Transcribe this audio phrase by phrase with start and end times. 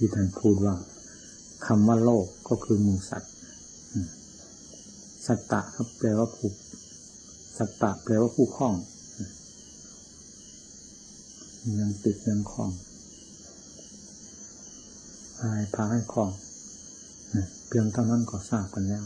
[0.00, 0.74] ที่ท่านพูดว่า
[1.66, 3.32] คำว่าโลกก็คือมูสัตว์
[5.26, 6.50] สัตตะครับแปลว่าผู้
[7.58, 8.74] สัตตะแปลว่าผู้คล้อง
[11.80, 12.70] ยังติดยังคล้อง
[15.38, 16.30] พายพาให้คล้อง
[17.68, 19.04] เพียงเท่านั้นก็ทราบกันแล้ว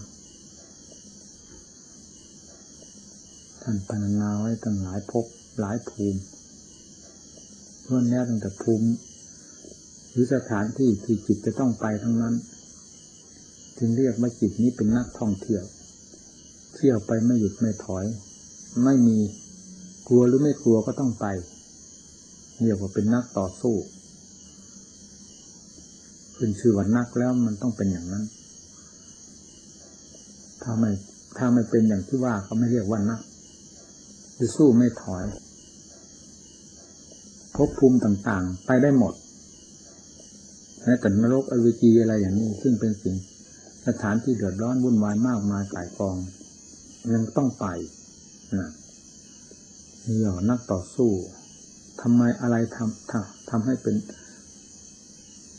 [3.62, 5.26] ท่านพรรณนาไว้ตั้งหลายภพ
[5.60, 6.20] หลายภูมิ
[7.82, 8.88] เพื่อนแน่ตั้งแต่ภูมิ
[10.12, 12.34] หรือสถานที่ที่จิตจะต้องไปทั้งนั้น
[13.78, 15.64] จึงเรียกว่าจิตนี้เป็นนักท่องเที่ยว
[16.74, 18.04] เที่ยวไปไม่หยุดไม่ถอย
[18.84, 19.18] ไม่มี
[20.08, 21.26] กลัวหรือไม่กลัวก็ต้องไป
[22.62, 23.74] เรียกว่าเป็นนักต่อสู้
[26.36, 28.24] ขึ้นชื่อว่านักแล้วมันต้องเป็นอย่างนั้น
[30.62, 30.90] ถ้าไม่
[31.36, 33.20] ถ้าไม่เป็นอย่างที่ว่าเขาไม่เรียกว่านัก
[34.36, 35.24] คือสู้ไม่ถอย
[37.54, 39.14] ภพภูมิต่างๆ ไปได้หมด
[40.84, 43.16] แม้แต่นรกอวิจีอะไรอย่างนี้ ซึ่งเป็นสิ่ง
[43.86, 46.16] สถานที่เดือดร้อนวุ่นวายมากมายกายกอง
[47.14, 47.66] ยังต้องไป
[48.58, 48.70] นะ
[50.06, 51.10] นี่หรอนักต่อสู้
[52.00, 53.96] ทำไมอะไรทำทำทำให้เป็น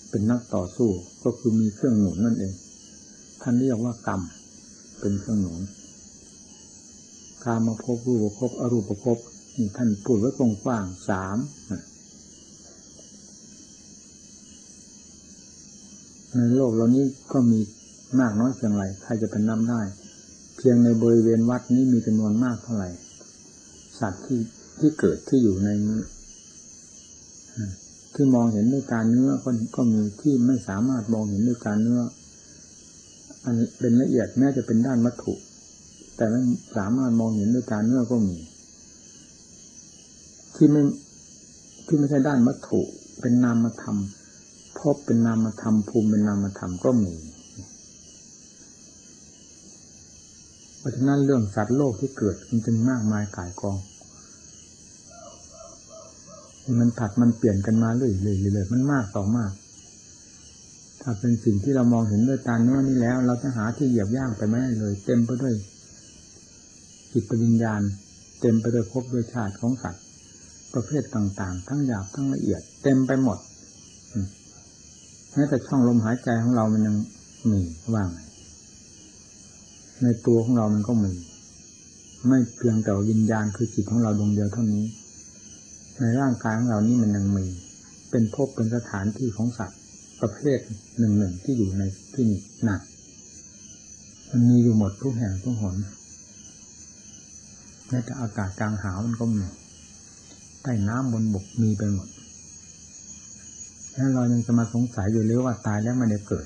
[0.10, 0.90] เป็นนักต่อสู้
[1.24, 2.54] ก็คือมีเครื่องหนุนนั่นเอง
[3.42, 4.22] ท่านเรียกว่ากรรม
[5.00, 5.60] เป็นเครื่องหนุน
[7.46, 9.18] การมาพบรูปภพอรูปภพ
[9.58, 11.38] นี่ท่านพูดไว้กว้างๆสาม
[16.38, 17.60] ในโลกเรานี้ก็มี
[18.20, 19.82] มากน้อยเพียงไรใครจะเป็นนับได้
[20.58, 22.90] เพียงในบริเวณวัดนี้มีจำนวนมากเท่าไหร่
[24.00, 24.40] สัตว์ที่
[24.80, 26.00] ที่เกิดที่อยู่ในนี้
[28.14, 32.02] ที่มองเห็นด้วยการเนื้อก็ก็มีที่ไม่สามารถมองเห็นด้วยการเนื้อ
[33.46, 35.34] อันเป็นละเอียดแม้จะเป็นด้านวัตถุ
[36.16, 36.42] แต่ไม่
[36.78, 38.38] สามารถมองเห็นด้วยการเนื้อก็มี
[40.56, 40.82] ที่ไม่
[41.88, 42.82] ที่ไม่ใช่ด้านวัตถุ
[43.22, 43.98] เป็นนามธรรม
[44.80, 47.16] พบเป็นนามธรรมภูมิเป็นนามธรรมก็มี
[50.78, 53.78] เพราะฉะนั้นเรื่องสัตว์โลกที่เกิดมันจึงมากมายกายกอง
[56.80, 59.52] มันผัดมันเปลี่ยนกันมาเรื่อยๆเลยมันมากต่อมาก
[61.02, 65.54] ถ้าเป็นสิ่งที่เรามองเห็นด้วยตาเนื้อนี้แล้ว เราจะหาที่เหยียบย่างไปไม่ได้เลย เต็มไปด้วย
[67.12, 67.82] จิตปัญญาณ
[68.42, 70.04] เต็มไปด้วยภพด้วยชาติของสัตว์
[70.74, 73.38] ประเภทต่างๆ ทั้งหยาบทั้งละเอียด เต็มไปหมด
[75.36, 76.96] แม้แต่ช่องลมหายใจของเรามันยัง
[77.52, 77.60] มี
[77.94, 78.10] ว่าง
[80.04, 81.12] ในตัวของเรามันก็มี
[82.28, 84.86] ไม่เพียงแต่วิญญาณคือจิตของเราดวงเดียวเท่านี้
[86.00, 87.46] ในร่างกายของเรานี่มันยังมี
[88.12, 89.80] เป็นภพเป็นสถานที่ของสัตว์
[90.22, 90.60] ประเภท
[91.00, 91.84] หนึ่งหนึ่งที่อยู่ใน
[92.14, 92.82] ที่นี้หนัก
[94.30, 95.76] มันมีอยู่หมดทุกแห่งทุกหน
[97.90, 99.44] แม้แต่อากาศกลางหาวมันก็มี
[100.62, 102.08] ใต้น้ำบนบกมีไปหมด
[103.96, 106.46] แล้วเรายังจะมาสงสัยอยู่เลยว่าตายแล้วมันจะเกิด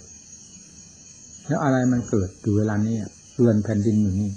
[1.47, 2.95] แล้วอะไรมันเกิดอยู่เวลานี้
[3.35, 4.31] เรือนแผ่นดินอยู่นี่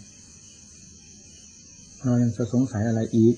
[2.05, 3.35] เรายังจะสงสัยอะไรอีก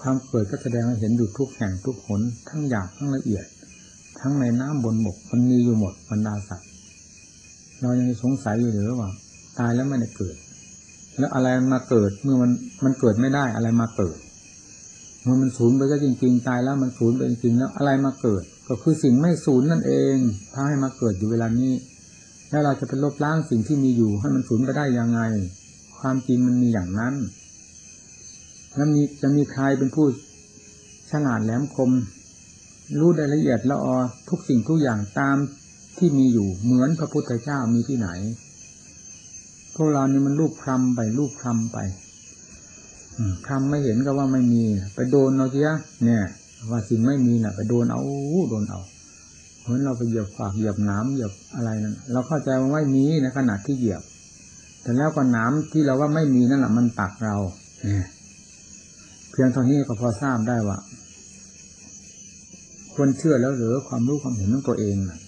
[0.00, 3.44] ความเกิดก็แสดงให้เห็นอยู่ทุกแห่งทุกหนทั้งหยาบทั้งละเอียด
[4.20, 6.68] ทั้งในน้ำบนบกมันมีอยู่หมดบรรดาสัตว์
[7.80, 9.10] เรายังสงสัยอยู่หรือว่า
[9.58, 10.36] ตายแล้วไม่ได้เกิด
[11.18, 12.50] แล้วอะไรมาเกิดเมื่อมัน
[12.84, 14.16] มันเกิดไม่ได้อะไรมาเกิด
[15.26, 20.16] เมื่อมันสูญไปก็จริงๆตายแล้วมันสูญไปจริงๆแล้วอะไรมาเกิด ก็คือสิ่งไม่สูญนั่นเอง
[20.52, 21.72] ถ้าให้มาเกิดอยู่เวลานี้
[22.50, 25.20] แล้วเราจะไปลบล้างสิ่งที่มีอยู่ให้มันสูญไปได้ยังไง
[25.98, 27.14] ความจริงมันมีอย่างนั้น
[28.74, 30.06] แล้วมีจะมีใครเป็นผู้
[31.10, 31.90] ฉลาดแหลมคม
[32.98, 33.96] รู้รายละเอียดละออ
[34.28, 35.36] ทุกสิ่งทุกอย่างตาม
[35.98, 38.08] ที่มีอยู่เหมือนพระพุทธเจ้ามีที่ไหน
[39.74, 41.78] พวกเรานี่มันลูกคลำไปลูกคลำไป
[43.48, 45.68] ทำไม่เห็นก็ว่าไม่มี ไปโดนเอาเสีย
[46.04, 46.24] เนี่ย
[46.70, 48.02] ว่าสิ่งไม่มีน่ะ ไปโดนเอา
[48.50, 48.80] โดนเอา
[49.60, 54.02] เหมือนเราไปเหยียบฝากเหยียบน้ำเหยียบอะไรนั่นเราเข้าใจว่าไม่มีในขณะที่เหยียบ
[54.82, 57.36] แต่แล้วก็น้ำที่เราว่าไม่มีนั่นแหละมันตักเรา
[57.84, 58.06] เนี่ย
[59.30, 60.78] เพียงเท่านี้ก็พอทราบได้ว่า
[62.94, 65.18] ควรเชื่อแล้วหรือความรู้ความเห็นของตัวเองนะ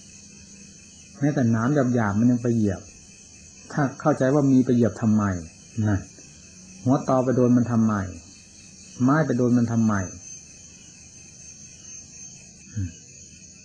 [1.19, 2.81] แม้แต่น้ำหยาบๆมันยังไปเหยียบ
[3.71, 5.23] ถ้าเข้าใจว่ามีไปเหยียบทำไม
[5.87, 5.99] นะ
[6.89, 7.93] หัวตอไปโดนมันทำไม
[9.03, 9.93] ไม้ไปโดนมันทำไม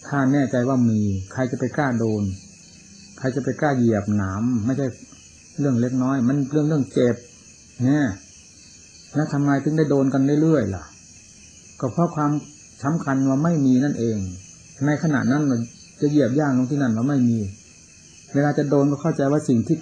[0.06, 1.00] ถ้าแน่ใจว่ามี
[1.32, 2.22] ใครจะไปกล้าโดน
[3.18, 4.86] ใครจะไปกล้าเหยียบหนามไม่ใช่
[5.58, 7.16] เรื่องเล็กน้อย มันเรื่องเรื่องเจ็บ
[7.84, 8.06] เนี่ย
[9.14, 10.84] แล้วทำไมถึงได้โดนกันเรื่อยๆล่ะ
[11.80, 12.30] ก็เพราะความ
[12.84, 14.16] สำคัญว่าไม่มีนั่นเอง
[14.86, 15.58] ในขณะนั้นมัน
[16.00, 17.38] จะเหยียบย่างลงที่นั่นเราไม่มี
[18.34, 19.76] เวลาจะโดนก็เข้าใจว่าสิ่งที่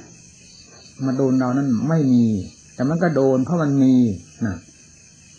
[1.07, 2.27] มาโดนเรานั้นไม่มี
[2.75, 3.95] แต่มันก็โดนเพราะมันมี
[4.47, 4.57] นะ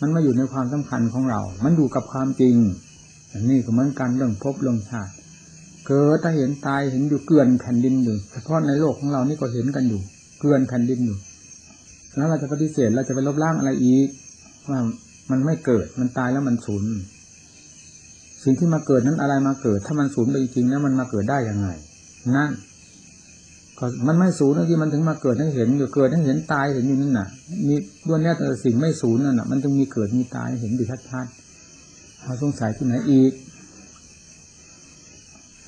[0.00, 2.56] มันมาอยู่ในความสำคัญของเรา มันอยู่กับความจริง
[3.32, 5.12] อันนี้ก็เหมือนกันเรื่องพบเรื่องชาติ
[5.86, 10.00] เกิดถ้าเห็นตายเห็นอยู่เกลื่อนแผ่นดินอยู่เฉพาะในโลกของเรานี่ก็เห็นกันอยู่
[10.38, 11.18] เกลื่อนแผ่นดินอยู่
[12.16, 14.08] แล้วเราจะปฏิเสธเราจะไปลบล้างอะไรอีก
[14.70, 14.80] ว่า
[15.30, 16.84] มันไม่เกิดมันตายแล้วมันสูญ
[18.44, 21.68] สิ่งที่มาเกิดนั้นอะไรมาเกิด ถ้ามันสูญไปจริงแล้วมันมาเกิดได้ยังไง
[22.36, 22.50] นั่น
[23.78, 27.28] ก็มันไม่สูญที่มันถึงมาเกิดให้เห็นอยู่เกิดให้เห็นตายเห็นอยู่นั่นน่ะ
[27.66, 27.74] มี
[28.08, 33.32] ด้วนนี้แต่สิ่งไม่สูญนั่นน่ะ มันจึงมีเกิดมีตายเห็นอยู่ชัดๆเราสงสัยที่ไหนอีก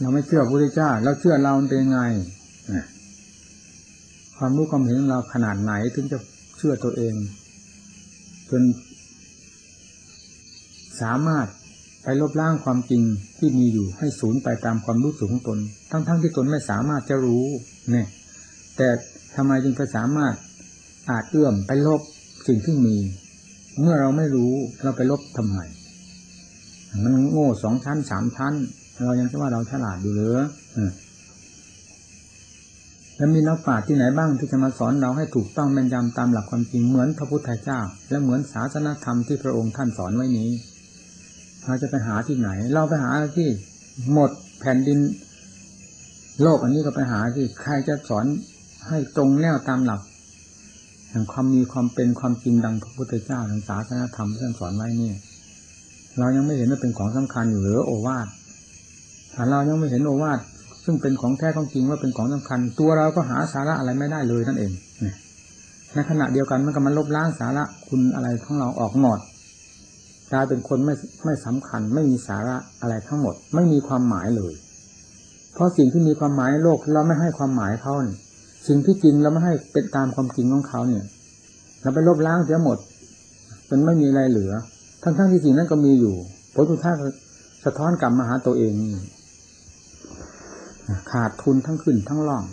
[0.00, 2.00] เราไม่เชื่อพระพุทธเจ้าเราเชื่อเราเป็นยังไง
[4.38, 6.18] ความรู้ความเห็นเราขนาดไหนถึงจะ
[6.56, 7.14] เชื่อตัวเอง
[8.50, 8.62] จน
[11.02, 11.46] สามารถ
[12.02, 13.02] ไปลบล้างความจริง
[13.38, 15.58] ที่มีอยู่ให้สูญไปตามความรู้สึกของตน
[15.90, 17.46] ทั้งๆทที่ตนไม่สามารถจะรู้
[17.90, 18.06] เนี่ย
[18.76, 18.88] แต่
[19.36, 20.34] ทำไมจึงสามารถ
[21.10, 22.00] อาจเอื้อมไปลบ
[22.46, 22.96] สิ่งที่มี
[23.80, 24.52] เมื่อเราไม่รู้
[24.82, 25.60] เราไปลบทำไม
[27.02, 28.54] มันโง่สองชั้นสามชั้น
[29.04, 30.36] เรายังคิดว่าเราฉลาดอยู่หรือ
[33.16, 37.80] แล้วมีนักปราชญ์ที่ไหนบ้างที่จะมาสอนเราให้ถูกต้องแม่นยำตามหลักความจริงเหมือนพระพุทธเจ้า
[38.10, 40.50] และเหมือนศาสนธรรมที่พระองค์ท่านสอนไว้นี้
[41.66, 43.48] เราจะไปหาที่ไหน เราไปหาที่
[44.12, 44.30] หมด
[44.60, 44.98] แผ่นดิน
[46.42, 48.26] โลกอันนี้ก็ไปหาที่ใครจะสอน
[48.88, 50.00] ให้ตรงแนวตามหลัก
[51.10, 55.12] แห่งความมีความเป็นความจริงดังพระพุทธเจ้าทางศาสนาธรรมที่ท่านสอนไว้นี่
[56.18, 58.26] เรายังไม่เห็นว่าเป็นของสำคัญอยู่หรือโอวาท
[59.34, 60.38] ถ้าเรายังไม่เห็นโอวาท
[60.84, 64.72] ซึ่งเป็นของแท้ของจริงว่าเป็นของสำคัญ ตัวเราก็หาสาระอะไรไม่ได้เลยนั่นเอง
[65.94, 69.18] ในขณะเดียวกันมันก็มันลบล้างสาระคุณอะไรของเราออกหมด
[70.32, 70.94] กลายเป็นคนไม่
[71.24, 74.52] ไม่สำคัญ ไม่มีสาระอะไรทั้งหมด ไม่มีความหมายเลย
[75.56, 78.16] เพราะสิ่งที่มีความหมายโลกเราไม่ให้ความหมายเขาเนี่ย
[78.66, 81.04] สิ่งที่จริงเราไม่ให้เป็นตามความจริงของเขาเนี่ย
[81.82, 82.78] เราไปลบล้างเสียหมด
[83.68, 84.52] จนไม่มีอะไรเหลือ
[85.02, 86.14] ทั้งๆที่สิ่งนั้นก็มีอยู่
[86.54, 86.94] ผลสุดท้าย
[87.64, 88.74] สะท้อนกลับมาหาตัวเอง
[91.10, 92.44] ขาดทุนทั้งขึ้นทั้งล่อง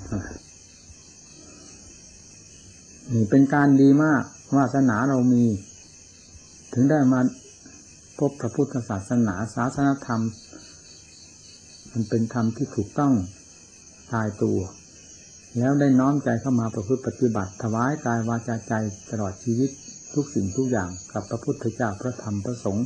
[3.11, 4.23] นี่เป็นการดีมาก
[4.55, 5.43] วาสนาเรามี
[6.73, 7.19] ถึงได้มา
[8.19, 10.21] พบพระพุทธศาสนาศาสนธรรม
[11.93, 13.13] มันเป็นธรรมที่ถูกต้อง
[14.13, 14.59] ตายตัว
[15.57, 18.73] แล้วได้น้อมใจเข้ามาประพฤติปฏิบัติถวายกายวาจาใจ
[19.11, 19.69] ตลอดชีวิต
[20.13, 22.85] ทุกสิ่งทุกอย่างกับพระพุทธเจ้าพระธรรมพระสงฆ์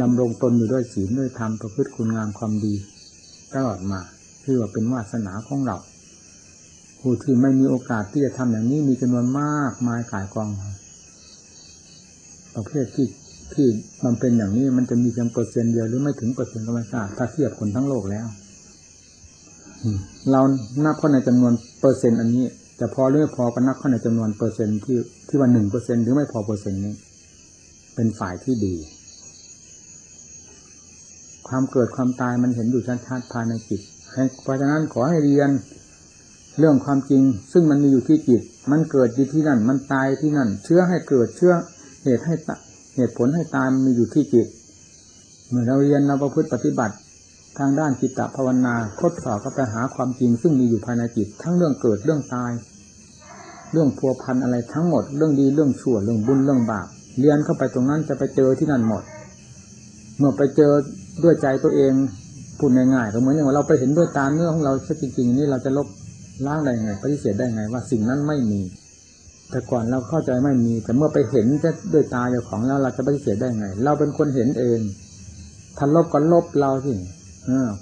[0.00, 2.74] ดำรงตนอยู่ด้วยศีลด้วยธรรมประพฤติคุณงามความดี
[3.54, 4.00] ตลอดมา
[4.44, 5.76] คือว่าเป็นวาสนาของเรา
[7.00, 10.48] ผู้ที่ไม่มีโอกาสที่จะทำอย่างนี้มีจำนวนมากมายกายกอง
[12.54, 13.06] ประเภทที่
[13.54, 13.68] ที่
[14.04, 18.26] มันเป็นอย่างนี้มันจะมีเพียงเปอร์เซ็นต์เดียวหรือไม่ถึงเปอร์เซ็นต์ก็ไม่ทราบถ้าเทียบคนทั้งโลกแล้ว
[20.30, 20.40] เรา
[20.84, 22.44] นับเข้าในจำนวนเปอร์เซ็นต์อันนี้
[22.80, 24.96] จะพอหรือไม่พอก็นับเข้าในจำนวนเปอร์เซ็นต์ที่
[25.28, 26.94] ที่ว่าหนึ่งเปอร์เซ็นต์หรือไม่พอเปอร์เซ็นต์นี้
[27.94, 28.74] เป็นฝ่ายที่ดี
[31.48, 33.80] ความเกิดความตายมันเห็นอยู่ชัดๆภายในจิต
[34.42, 35.50] เพราะฉะนั้นขอให้เรียน
[36.58, 41.52] เรื่องความจริง ซึ่งมันมีอยู่ที่จิต มันเกิดอยู่ที่นั่น มันตายที่นั่น เชื้อให้เกิดเชื้อ
[42.02, 42.34] เหตุให้
[43.00, 44.46] เหตุผลให้ตายมันมีอยู่ที่จิต
[45.48, 46.94] เมื่อเราเรียนเราประพฤติปฏิบัติ
[47.58, 52.50] ทางด้านจิตตภาวนาทดสอบก็ไปหาความจริง ซึ่งมีอยู่ภายในจิต ทั้งเรื่องเกิดเรื่องตาย
[53.72, 56.86] เรื่องพัวพันอะไรทั้งหมด เรื่องดีเรื่องชั่วเรื่องบุญเรื่องบาป
[57.20, 59.02] เรียนเข้าไปตรงนั้นจะไปเจอที่นั่นหมด
[60.18, 60.72] เมื่อไปเจอ
[61.24, 61.92] ด้วยใจตัวเอง
[62.58, 65.86] พูดง่ายๆก็เหมือนอย่างว่าเราไปเห็นด้วยตาเนื้อของเราจริงๆนี่เราจะลบ
[66.46, 68.60] ล้างได้ไงปฏิเสธได้ไงว่าสิ่งนั้นไม่มี
[69.50, 71.46] แต่ก่อนเราเข้าใจไม่มี แต่เมื่อไปเห็น
[71.92, 74.80] ด้วยตาเจ้าของแล้วเราจะปฏิเสธได้ไง เราเป็นคนเห็นเอง
[75.78, 76.92] ทันลบก็ลบเราสิ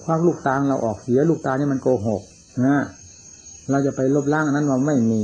[0.02, 2.22] คว้าลูกตาเราออกเสียลูกตานี่มันโกหก
[2.66, 2.78] นะ
[3.70, 5.22] เราจะไปลบล้างอันนั้นว่าไม่มี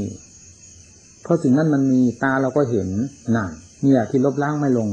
[1.22, 2.88] เพราะสิ่งนั้นมันมีตาเราก็เห็น
[3.36, 3.50] นั่น
[3.82, 4.88] เนี่ยที่ลบล้างไม่ลง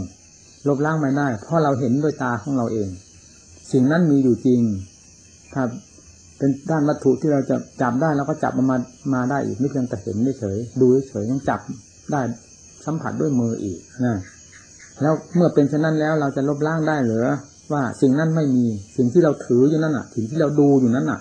[0.68, 2.90] ลบล้างไม่ได้ เพราะเราเห็นด้วยตาของเราเอง
[3.72, 4.62] สิ่งนั้นมีอยู่จริง
[5.54, 5.64] ถ้า
[6.42, 8.78] เป็นด้านวัตถุที่เราจะจับได้เราก็จับมันมา
[9.14, 11.60] มาได้อีกไม่เพียงแต่เห็นเฉยดูเฉยยังจับ
[12.12, 12.22] ได้
[12.86, 14.18] สัมผัสด้วยมืออีกนะ
[15.02, 17.26] แล้วเมื่อเป็นเช่นนั้นแล้วเราจะลบล้างได้หรือ
[17.74, 18.66] ว่าสิ่งนั้นไม่มี
[18.98, 21.20] สิ่งที่เราถืออยู่นั่นอะสิ่งที่เราดูอยู่นั่นอะ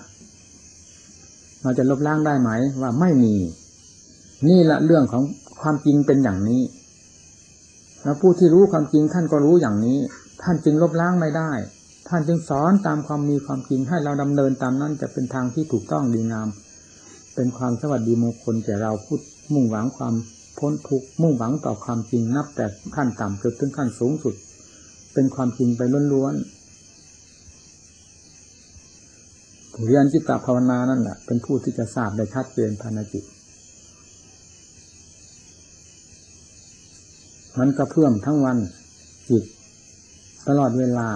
[1.63, 2.51] เราจะลบล้างได้ไหม
[2.81, 3.35] ว่าไม่มี
[4.47, 5.23] นี่แหละเรื่องของ
[5.61, 6.61] ความจริงเป็นอย่างนี้
[8.03, 9.97] แล้วผู้ที่รู้ความจริงท่านก็รู้อย่างนี้
[10.43, 11.51] ท่านจึงลบล้างไม่ได้
[12.07, 16.47] ท่านจึงสอนตามความมีความจริงให้เราดำเนินตามนั้นจะเป็นทางที่ถูกต้องดีงาม
[17.35, 19.19] เป็นความสวัสดีมงคลแก่เราพูด
[19.53, 20.13] มุ่งหวังความ
[20.57, 22.65] พ้นทุกข์มุ่งหวังต่อความจริงนับแต่
[22.95, 24.35] ขั้นต่ำจนถึงขั้นสูงสุด
[25.13, 25.81] เป็นความจริงไป
[26.13, 26.61] ล้วนๆ
[29.73, 33.23] ผู้เรียนจิตตภาวนานั่นแหละเป็นผู้ที่จะทราบได้ชัดเจนภายในจิต
[37.59, 38.57] มันกระเพื่อมทั้งวัน
[39.29, 39.43] จิต
[40.47, 41.07] ตลอดเวลา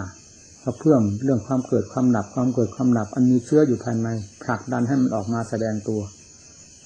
[0.65, 4.07] กระเพื่อมเรื่องความเกิดความดับความเกิดความดับอันมีเชื้ออยู่ภายใน
[4.43, 6.01] ผลักดันให้มันออกมาแสดงตัว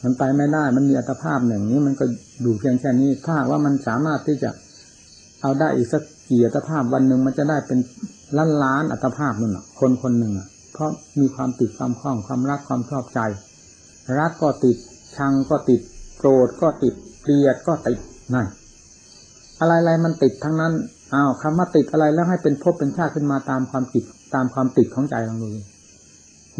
[0.03, 2.05] มันไปไม่ได้มันมีอัตภาพอย่งนี้มันก็
[2.45, 4.49] ดูเพียงแค่นี้ถ้าว่ามันสามารถที่จะ
[5.41, 7.79] เอาได้อีกสักกี่อัตภาพวันหนึ่งมันจะได้เป็น
[8.37, 13.19] ล้านล้านอัตภาพนั่นแหะคนคนหนึ่งอะ เพราะมีความติดความคล้องความรักความชอบใจ
[14.19, 14.77] รักก็ติด
[15.17, 15.81] ชังก็ติด
[16.17, 17.99] โกรธก็ติดเกลียดก็ติด
[18.33, 18.47] นั่น
[19.59, 20.73] อะไรๆมันติดทั้งนั้น
[21.13, 24.03] อ้าวคำว่าติดอะไรแล้วให้เป็นภพเป็นชาติขึ้นมาตามความติด
[24.35, 25.49] ตามความติดของใจลองดู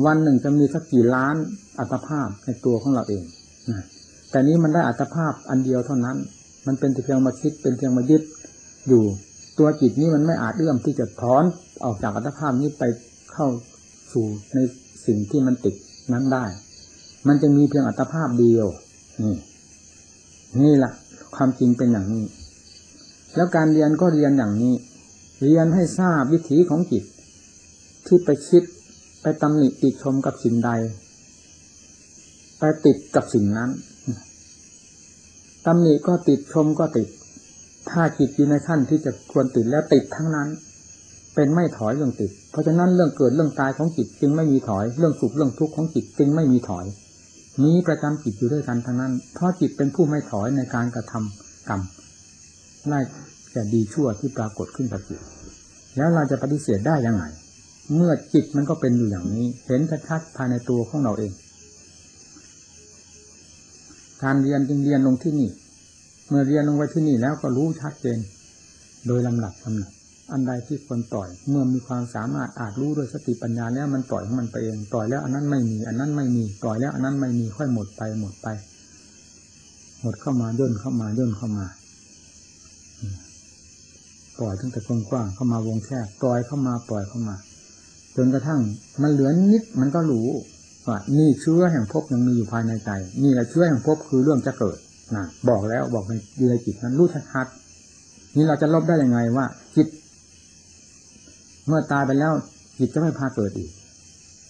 [0.05, 1.35] วันหนึ่งจะมีสักกี่ล้าน
[1.79, 3.23] อัตภาพในตัวของเราเอง
[3.69, 3.85] นะ
[4.31, 6.17] แต่นี้มันได้อัตภาพอันเดียวเท่านั้น
[6.67, 8.23] มันเป็นเพียงมาคิดเป็นเพียงมายึด
[8.87, 9.03] อยู่
[9.59, 11.43] ตัวจิตนี้มันไม่อาจเอื้อมที่จะถอน
[11.85, 12.83] ออกจากอัตภาพนี้ไป
[13.33, 13.47] เข้า
[14.11, 14.59] สู่ใน
[15.05, 15.75] สิ่งที่มันติด
[16.13, 16.45] นั้นได้
[17.27, 18.67] มันจะมีเพียงอัตภาพเดียว
[19.23, 19.35] นี่
[20.63, 20.91] นี่แหละ
[21.35, 22.23] ความจริงเป็นอย่างนี้
[23.35, 24.73] แล้วการเรียนก็เรียนอย่างนี้
[25.41, 27.03] เรียนให้ทราบวิถีของจิต
[28.07, 28.63] ที่ไปคิด
[29.21, 30.71] ไปตำหนิติชมกับสิ่งใด
[32.59, 33.69] ไปติดกับสิ่งนั้น
[35.65, 37.07] ตำหนิก็ติดชมก็ติด
[37.89, 40.47] ถ้าจิตอยู่ในขั้นที่จะควรติดแล้วติดทั้งนั้น
[41.35, 46.85] เป็นไม่ถอยเรื่องติด เพราะฉะนั้นเรื่องเกิดเรื่องตายของจิตจึงไม่มีถอย เรื่องสุขเรื่องทุกข์ของจิตจึงไม่มีถอย
[47.63, 51.81] มีประจำจิตอยู่ด้วยกันทั้งนั้น เพราะจิตเป็นผู้ไม่ถอยในการกระทำกรรม
[52.89, 52.99] ไล่
[53.51, 55.21] แต่ดีชั่วที่ปรากฏขึ้นกับจิต
[55.97, 57.23] แล้วเราจะปฏิเสธได้ยังไง
[57.95, 61.31] เมื่อจิตมันก็เป็นอยู่อย่างนี้ เห็นชัดๆภายในตัวของเราเอง
[64.23, 65.49] การเรียนจึงเรียนลงที่นี่
[66.29, 68.19] เมื่อเรียนลงไว้ที่นี่แล้วก็รู้ชัดเจน
[69.07, 69.91] โดยลำดับลำดับ
[70.31, 78.47] อันใดที่ควรปล่อย เมื่อมีความสามารถอาจรู้ด้วยสติปัญญาแล้วมันปล่อยของมันไปเองปล่อยแล้วอันนั้นไม่มี อันนั้นไม่มีปล่อยแล้วอันนั้นไม่มีค่อยหมดไปหมดไป
[80.01, 81.65] หมดเข้ามาย่นเข้ามาย่นเข้ามา
[84.39, 87.35] ปล่อยตั้งแต่กว้างๆเข้ามาวงแคบปล่อยเข้ามาปล่อยเข้ามา
[88.15, 88.59] จนกระทั่ง
[89.01, 90.27] มันเหลือนิดมันก็รู้
[90.87, 92.89] ว่านี่เชื้อแห่งภพยังมีอยู่ภายในใจ
[93.23, 94.77] นี่แหละเชื้อแห่งภพคือเรื่องจะเกิด
[95.15, 99.87] นะบอกแล้วบอกในอยู่ในจิตนั้นรู้ชัดๆนี่เราจะลบได้ยังไงว่า จิต
[101.67, 102.33] เมื่อตายไปแล้ว
[102.79, 103.69] จิตจะไม่พาเกิดอีก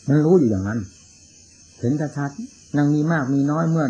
[0.08, 0.80] มันรู้อยู่อย่างนั้น
[1.80, 3.86] เห็นชัดๆยังมีมากมีน้อยเมื่อ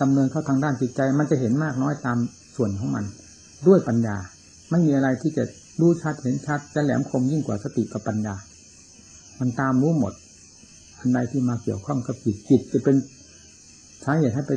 [0.00, 2.18] ดำเนินเข้าทางด้านจิตใจ มันจะเห็นมากน้อยตาม
[2.56, 3.04] ส่วนของมัน
[3.66, 4.16] ด้วยปัญญา
[4.72, 5.44] ไม่มีอะไรที่จะ
[5.80, 8.34] รู้ชัดเห็นชัดจะแหลมคมยิ่งกว่าสติกับปัญญา
[9.40, 10.12] มันตามรู้หมด
[10.98, 12.96] อันใดที่มาเกี่ยวข้องกับจิตจิตจะเป็น
[14.04, 14.52] สาเหตุให้ไป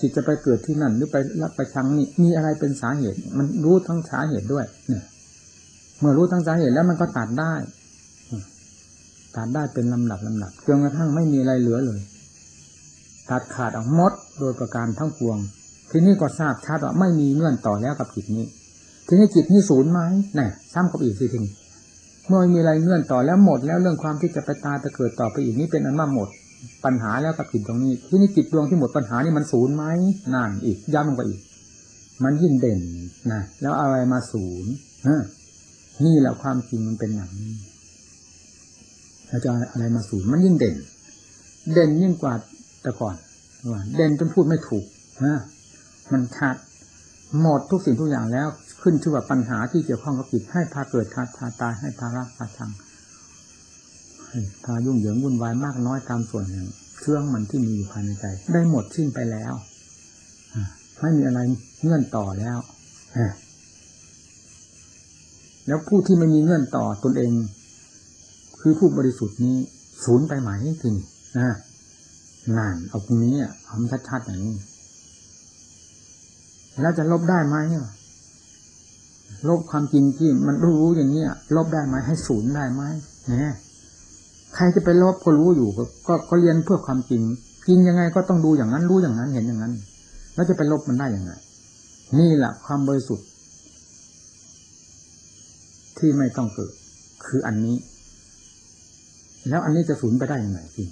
[0.00, 5.04] จิตจะไปเกิดที่นั่น หรือไปรับไปชังนี่มีอะไรเป็นสาเหตุ มันรู้ทั้งสาเหตุด้วยเนี่ย
[5.98, 7.52] เมื่อรู้ทั้งสาเหตุแล้วมันก็ตัดได้
[9.36, 12.00] ตัดได้เป็นลำดับลำดับจนกระทั่งไม่มีอะไรเหลือเลย
[13.30, 15.36] ตัดขาดออกหมดโดยประการทั้งปวง
[15.90, 18.46] ทีนี้ก็ทราบชัดว่าไม่มีเงื่อนต่อแล้วกับจิตนี้
[19.06, 20.00] ทีนี้จิตนี้ศูนย์ไหม
[20.38, 21.52] นี่ซ้ำกับอีกสิทีนี้
[22.28, 26.28] เมื่อมีอะไรเงื่อนต่อแล้วหมดแล้วเรื่องความที่จะไปตายไปเกิดต่อไปอีกนี้เป็นอันว่าหมด
[26.84, 29.84] ปัญหาแล้วกับจิตตรงนี้ ที่นี่จิตดวงที่หมดปัญหานี่มันศูนย์ไหม
[30.34, 31.40] นั่นอีกย้ำลงไปอีก
[32.24, 32.80] มันยิ่งเด่น
[33.32, 34.72] นะแล้วอะไรมาศูนย์
[36.04, 37.54] นี่แหละความจริงมันเป็นอย่างนี้
[39.28, 40.76] แล้วจะอะไรมาศูนย์มันยิ่งเด่น
[41.72, 42.34] เด่นยิ่งกว่า
[42.82, 43.14] แต่ก่อน
[43.96, 44.84] เด่นจนพูดไม่ถูก
[45.24, 45.38] ฮะ
[46.12, 46.56] มันชัด
[47.40, 48.48] หมดทุกสิ่งทุกอย่างแล้ว
[48.86, 52.70] ขึ้นชื่อว่าปัญหาที่เกี่ยวข้องกับจิตให้พาเกิดพาพาตายให้พารักพาชัง
[54.64, 56.66] พายุ่งเหยิงวุ่นวายมากน้อยตามส่วนแห่ง
[56.98, 59.52] เครื่องมันที่มีอยู่ภายในใจ ได้หมดสิ้นไปแล้ว
[61.00, 61.40] ไม่มีอะไร
[61.82, 62.58] เงื่อนต่อแล้ว
[65.66, 67.32] แล้วผู้ที่ไม่มีเงื่อนต่อตนเอง
[68.60, 69.56] คือผู้บริสุทธิ์นี้
[70.04, 70.50] ศูนย์ไปไหม
[70.80, 71.06] ทีนี้
[71.38, 71.56] นะ
[72.56, 74.56] นานเอาตรงนี้อะทำชัดๆอย่างนี้
[76.80, 77.56] แล้วจะลบได้ไหม
[79.48, 81.24] ลบความจริงที่มันรู้อย่างนี้
[81.56, 82.82] ลบได้ไหมให้ศูนย์ได้ไหม
[83.26, 83.54] เนี่ย
[84.54, 85.68] ใครจะไปลบก็รู้อยู่
[86.06, 87.22] ก็ก็เรียนเพื่อความจริง
[87.66, 89.72] จริงยังไงก็ต้องดูอย่างนั้นรู้อย่างนั้นเห็นอย่างนั้น
[90.34, 91.32] แล้วจะไปลบมันได้ยังไง
[92.18, 93.26] นี่แหละความบริสุทธิ์
[95.98, 96.72] ที่ไม่ต้องเกิด
[97.26, 97.76] คืออันนี้
[99.48, 100.88] แล้วอันนี้จะสูญไปได้ยังไงจริง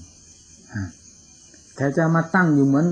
[1.77, 2.87] แต่จะมาตั้งอยู่เหมือน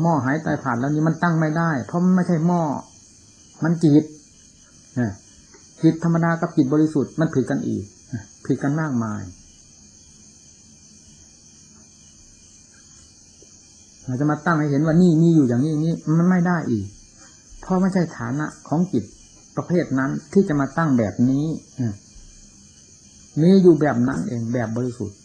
[0.00, 2.62] หม้อหายตายผ่านแล้วนี่มันตั้งไม่ได้ เพราะมันไม่ใช่หม้อ
[3.64, 4.04] มันจิต
[5.82, 7.84] จิตธรรมดากับจิตบริสุทธิ์มันผิดกันอีก
[8.46, 9.22] ผิดกันมากมาย
[14.06, 16.86] เราจะมาตั้งให้เห็นว่านี่มีอยู่อย่างนี้นี้มันไม่ได้อีก
[17.60, 19.04] เพราะไม่ใช่ฐานะของจิต
[19.56, 21.44] ประเภทนั้นที่จะมาตั้งแบบนี้
[23.40, 25.18] มีอยู่แบบนั้นเองแบบบริสุทธิ์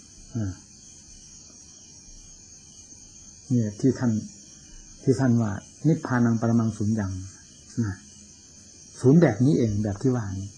[3.50, 4.12] เนี่ยที่ท่าน
[5.04, 5.52] ที่ท่านว่า
[5.88, 7.12] นิพพานังปรมังศูนย์อย่าง
[7.86, 7.96] นะ
[9.00, 10.50] ศูนย์แบบนี้เองแบบที่ว่านี้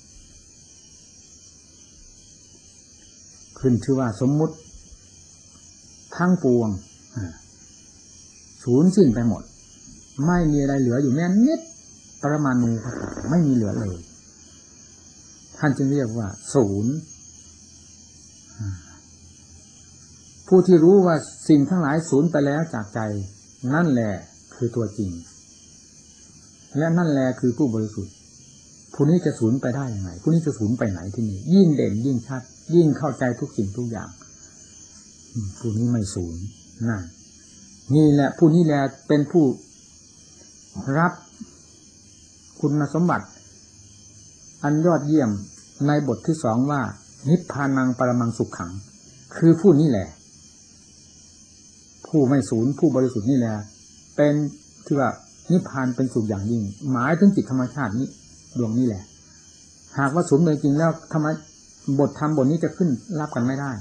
[3.60, 4.56] ขึ้นชื่อว่าสมมุติ
[6.18, 6.70] ทั้งปวง
[8.64, 9.44] ศูนย์สิ้นไปหมด
[10.26, 11.60] ไม่มีอะไรเหลืออยู่แม้นิด
[12.22, 12.72] ปรมาณู
[13.30, 13.98] ไม่มีเหลือเลย
[15.58, 16.94] ท่านจึงเรียกว่า ศูนย์
[20.48, 21.16] ผู้ที่รู้ว่า
[21.50, 23.00] สิ่งทั้งหลายศูนย์ไปแล้วจากใจ
[23.74, 24.14] นั่นแหละ
[24.56, 25.12] คือตัวจริง
[26.78, 28.14] และนั่นแหละคือผู้บริสุทธิ์
[29.02, 32.42] ผู้นี้จะศูนย์ไปได้ยังไงผู้นี้จะศูนย์ไปไหนที่นี่ยิ่งเด่นยิ่งชัด
[32.76, 34.10] ยิ่งเข้าใจทุกสิ่งทุกอย่าง
[35.60, 36.42] ผู้นี้ไม่ศูนย์
[36.90, 37.04] นั่น
[37.96, 39.46] นี่แหละ ผู้นี้แหละเป็นผู้
[40.98, 41.14] รับ
[42.60, 43.26] คุณสมบัติ
[44.64, 45.30] อันยอดเยี่ยม
[45.88, 46.82] ในบทที่สองว่า
[47.30, 48.72] นิพพานังปรมังสุขขัง
[49.36, 50.08] คือผู้นี้แหละ
[52.08, 53.54] ผู้ไม่ศูนย์ผู้บริสุทธิ์นี่แหละ
[54.16, 54.34] เป็น
[54.86, 55.10] ที่ว่า
[55.52, 58.08] นิพพานเป็นสุขอย่างยิ่ง หมายถึงจิตธรรมชาตินี้
[58.58, 59.04] ดวงนี้แหละ
[60.00, 61.28] หากว่าศูนย์เลยจริงแล้วธรรม
[62.00, 62.90] บทธรรมบทนี้จะขึ้น
[63.20, 63.72] รับกันไม่ได้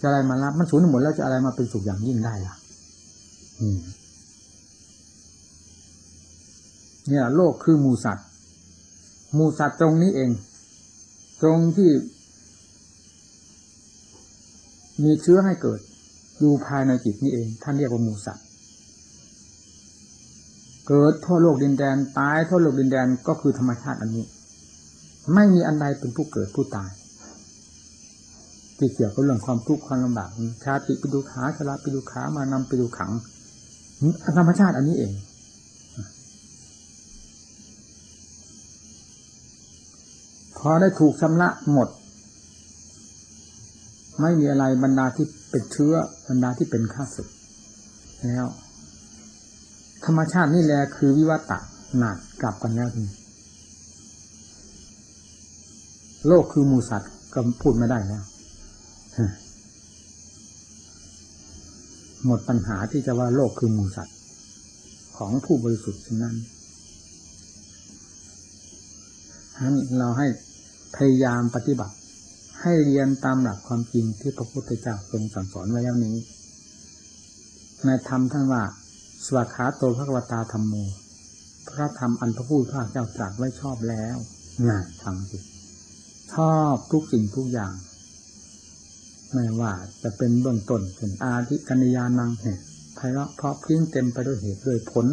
[0.00, 2.54] จะอะไรมารับมันศูนย์หมดแล้วจะอะไรมาเป็นสุขอย่างยิ่งได้ล่ะ
[7.08, 8.26] เนี่ย โลกคือมูสัตว์
[9.36, 10.30] มูสัตว์ตรงนี้เอง
[11.42, 11.90] ตรงที่
[15.02, 15.80] มีเชื้อให้เกิด
[16.38, 18.40] อยู่ภายในจิตนี้เอง ท่านเรียกว่ามูสัตว
[20.88, 24.24] เกิดทั่วโลกดินแดนตายทั่วโลกดินแดนก็คือธรรมชาติอันนี้
[25.34, 26.90] ไม่มีอันใดเป็นผู้เกิดผู้ตาย
[28.78, 30.28] ที่เกี่ยวกับเรื่องความทุกข์ความลำบาก
[30.64, 33.10] ชาติปิดุขาชราปิดุขามานำปิดุขัง
[34.38, 35.12] ธรรมชาติอันนี้เอง
[40.58, 41.88] พอได้ถูกชำระหมด
[44.20, 45.94] ไม่มีอะไรบรรดาที่เป็นเชื้อ
[46.28, 47.28] บรรดาที่เป็นข้าศึก
[48.22, 48.46] แล้ว
[50.06, 51.58] ธรรมชาตินี่แหละคือวิวัตะ
[51.98, 53.08] หนักกลับกันแล้วนี่
[56.26, 58.22] โลกคือมูสัตว์ก็พูดไม่ได้แล้ว
[62.24, 64.16] หมดปัญหาที่จะว่าโลกคือมูสัตว์
[65.16, 66.34] ของผู้บริสุทธิ์ฉะนั้น
[69.98, 70.26] เราให้
[70.96, 71.94] พยายามปฏิบัติ
[72.62, 76.16] ให้เรียนตามหลักความจริงที่พระพุทธเจ้าทรงสั่งสอนไว้แล้วนี้
[77.84, 78.62] ในธรรมท่านว่า
[79.24, 80.74] สวขาโตพระวตาธรรมโม
[81.70, 84.16] พระธรรมอันพระผู้พระเจ้าตรัสไว้ชอบแล้ว
[84.68, 85.38] น่ะฟังสิ
[86.34, 87.72] ชอบทุกสิ่งทุกอย่าง
[89.32, 92.64] ไม่ว่าจะเป็นเบื้องต้นเป็นอาธิกัญญานังเหตุ
[92.96, 95.06] ไพเราะเพราะพิ้งเต็มไปด้วยเหตุด้วยผล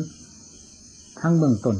[1.19, 1.77] ทั้งเบื้องต้น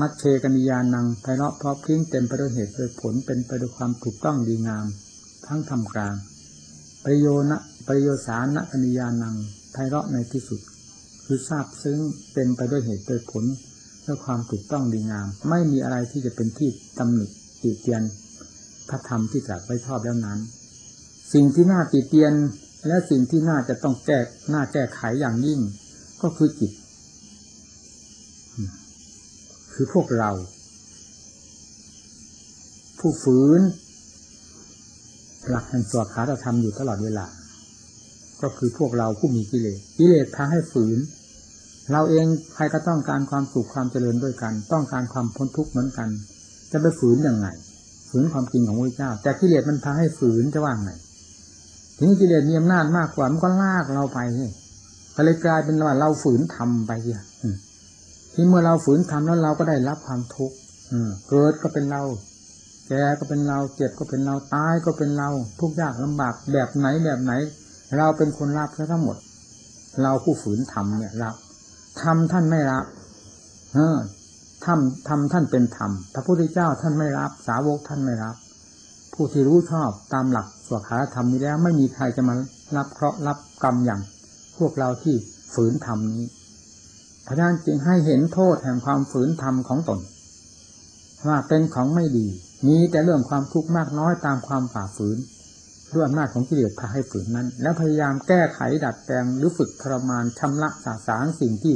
[0.00, 4.86] มัชเชกัญญานังไพเราะเพราะพิ้งเต็มไปด้วยเหตุด้วยผลเป็นไปด้วยความถูกต้องดีงาม
[5.46, 6.14] ทั้งทำกลาง
[7.04, 7.58] ประโยนะ
[7.88, 9.34] ประโยสานะกัญญานัง
[9.72, 10.60] ไพเราะในที่สุด
[11.32, 11.98] คือทราบซึ้ง
[12.34, 13.44] เต็มไปด้วยเหตุด้วยผล
[14.06, 17.26] ด้วยความถูกต้องดีงาม ไม่มีอะไรที่จะเป็นที่ตำหนิ
[17.62, 18.02] ติเตียน
[18.88, 20.38] พระธรรมที่ตรัสไว้ชอบแล้วนั้น
[21.32, 22.32] สิ่งที่น่าติเตียน
[22.86, 24.18] และสิ่งที่น่าจะต้องแก้
[24.52, 25.60] น่าแก้ไขอย่างยิ่ง
[26.22, 26.72] ก็คือจิต
[29.72, 30.30] คือพวกเรา
[32.98, 33.60] ผู้ฝืน
[35.48, 37.26] หลักแห่งตัวขาเราทำอยู่ตลอดเวลา
[38.42, 40.98] ก็คือพวกเราผู้มีกิเลสกิเลสพาให้ฝืน
[41.92, 46.08] เราเองใครก็ต้องการความสุขความเจริญด้วยกัน ต้องการความพ้นทุกข์เหมือนกัน
[46.72, 47.46] จะไปฝืนยังไง
[48.08, 50.90] ฝืนความจริงของพระเจ้า แต่กิเลสมันพาให้ฝืนจะว่างไง
[51.98, 54.18] ถึงกิเลสมีอำนาจมากกว่ามันก็ลากเราไป
[55.16, 57.22] ก็เลยกลายเป็นว่าเราฝืนทำไปเสีย
[58.34, 60.56] ที่เมื่อเราฝืนทำแล้วเราก็ได้รับความทุกข์
[61.28, 62.02] เกิดก็เป็นเรา
[62.88, 65.28] แก่ก็เป็นเราเจ็บก็เป็นเราตายก็เป็นเรา
[65.60, 67.32] ทุกยากลำบากแบบไหนแบบไหน
[67.96, 69.16] เราเป็นคนรับซะทั้งหมด
[70.02, 71.34] เราผู้ฝืนทำเนี่ยรับ
[72.02, 72.84] ทำท่านไม่รับ
[73.74, 73.98] เออ
[74.64, 78.36] ทำทำท่านเป็นธรรมพระพุทธเจ้าท่านไม่รับ สาวกท่านไม่รับ
[79.14, 82.34] ผู้ที่รู้ชอบตามหลักสวขาธรรมนี้แล้ว ไม่มีใครจะมา
[82.76, 84.00] รับเคราะห์รับกรรมอย่าง
[84.58, 85.14] พวกเราที่
[85.54, 86.24] ฝืนธรรมนี้
[87.26, 90.00] พระนั้นจึงให้เห็นโทษแห่งความฝืนธรรมของตน
[91.28, 92.26] ว่าเป็นของไม่ดี
[92.66, 95.18] มีแต่เรื่องความทุกข์มากน้อยตามความฝ่าฝืน
[95.94, 101.74] ด้วยอำนาจของกิเลสพาให้ฝืนนั้น แล้วพยายามแก้ไขดัดแปลงหรือฝึกทรมานชำระสาสางสิ่งที่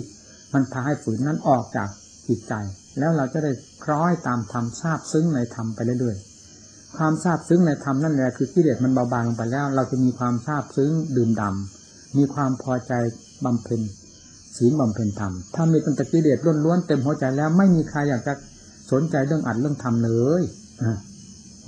[0.54, 1.88] มันพาให้ฝืนนั้นออกจาก
[2.28, 2.54] จิตใจ
[2.98, 3.52] แล้วเราจะได้
[3.84, 12.92] คล้อยตามธรรมทราบซึ้งในธรรมไปเรื่อยๆความทราบซึ้งในธรรมนั่นแหละคือกิเลสมันเบาบางลงไปแล้ว เราจะมีความทราบซึ้งดื่มดำมีความพอใจ
[13.44, 13.80] บำเพ็ญ
[14.56, 18.34] ศีลบำเพ็ญธรรมถ้ามีตั้งแต่กิเลสล้วนๆเต็มหัวใจแล้วไม่มีใครอยากจะ
[18.92, 20.42] สนใจเรื่องอัดเรื่องทำเลย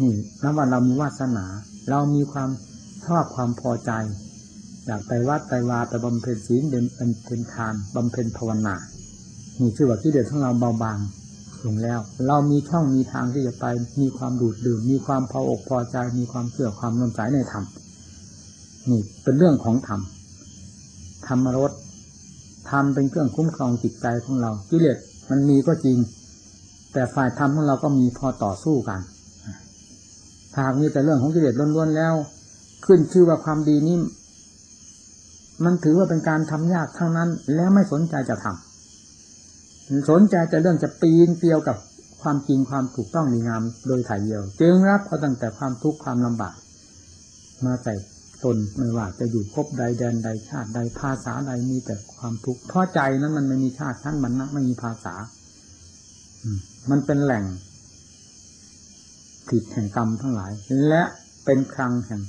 [0.00, 1.46] นี่นับว่าเรามีวาสนา
[1.90, 2.50] เรามีความ
[3.06, 3.90] ชอบความพอใจ
[4.86, 6.84] อยากไปวัดไปวาไปบำเพ็ญศีลเป็น
[7.26, 8.74] เป็นทานบำเพ็ญภาวนา
[9.58, 10.98] นี่ชื่อว่ากิเลสของเราเบาบาง
[11.64, 13.64] ลงแล้ว เรามีช่องมีทางที่จะไป
[14.00, 17.64] มีความดูดดื่ม มีความพออกพอใจ มีความเชื่อความน้มใจในธรรม
[18.90, 20.00] นี่เป็นเรื่องของธรรม
[21.26, 21.72] ธรรมรส
[22.70, 24.98] ธรรมเป็นเครื่องคุ้มครองจิตใจของเรากิเลส
[25.30, 25.98] มันมีก็จริง
[26.92, 29.00] แต่ฝ่ายธรรมของเราก็มีพอต่อสู้กัน
[30.58, 32.14] หากมีแต่เรื่องของกิเลสล้วนๆแล้ว
[32.86, 33.96] ขึ้นชื่อว่าความดีนี้
[35.64, 41.76] มันถือว่าเป็นการทำยากทั้งนั้น แล้วไม่สนใจจะทำสนใจแต่เรื่องจะปีนเปียวกับ
[42.22, 46.54] ความจริงความถูกต้องดีงามโดยถ่ายเดียว จึงรับเอาตั้งแต่ความทุกข์ความลำบาก
[47.64, 47.94] มาใส่
[48.44, 55.14] ตนไม่ว่าจะอยู่ภพใดแดนใดชาติใดภาษาใดมีแต่ความทุกข์เพราะใจนั้นมันไม่มีชาติชั้นมันนะไม่มีภาษา
[56.90, 57.44] มันเป็นแหล่ง
[59.48, 60.52] ผิดแห่งกรรมทั้งหลาย
[60.88, 61.02] และ
[61.44, 62.22] เป็นครังแห่ง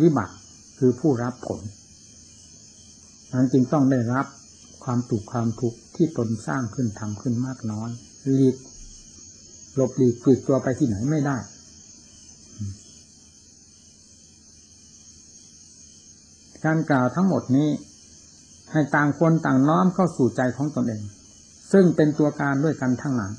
[0.00, 0.34] วิบัติ
[0.78, 1.60] คือผู้รับผล
[3.32, 4.26] นั้นจึงต้องได้รับ
[4.84, 7.90] ความถูกความทุกข์ที่ตนสร้างขึ้นทำขึ้นมากน้อย
[8.34, 8.56] หลีก
[9.74, 11.36] หลบหลีกฝึกตัวไปที่ไหนไม่ได้
[16.64, 17.68] การกล่าวทั้งหมดนี้
[18.72, 21.02] ให้ต่างคนต่างน้อมเข้าสู่ใจของตนเอง
[21.72, 23.32] ซึ่งเป็นตัวการด้วยกันทั้งนั้น